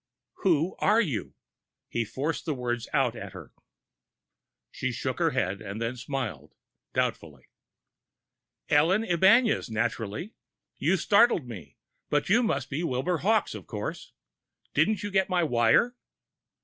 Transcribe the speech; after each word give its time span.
"Who 0.41 0.75
are 0.79 0.99
you?" 0.99 1.35
He 1.87 2.05
forced 2.05 2.45
the 2.45 2.55
words 2.55 2.87
out 2.91 3.15
at 3.15 3.33
her. 3.33 3.53
She 4.71 4.91
shook 4.91 5.19
her 5.19 5.29
head, 5.29 5.61
and 5.61 5.79
then 5.79 5.95
smiled 5.95 6.55
doubtfully. 6.95 7.49
"Ellen 8.67 9.03
Ibañez, 9.03 9.69
naturally. 9.69 10.33
You 10.79 10.97
startled 10.97 11.45
me! 11.47 11.77
But 12.09 12.29
you 12.29 12.41
must 12.41 12.67
be 12.71 12.81
Wilbur 12.83 13.19
Hawkes, 13.19 13.53
of 13.53 13.67
course. 13.67 14.13
Didn't 14.73 15.03
you 15.03 15.11
get 15.11 15.29
my 15.29 15.43
wire?" 15.43 15.95